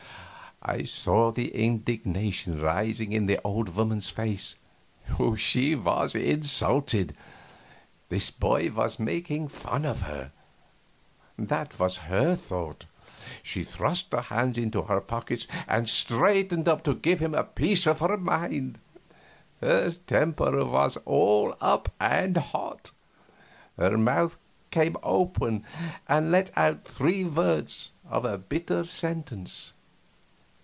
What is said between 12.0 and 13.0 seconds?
her thought.